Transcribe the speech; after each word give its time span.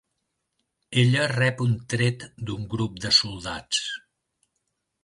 Ella 1.01 1.27
rep 1.33 1.61
un 1.67 1.75
tret 1.95 2.27
d'un 2.49 2.67
grup 2.73 2.99
de 3.05 3.13
soldats. 3.23 3.87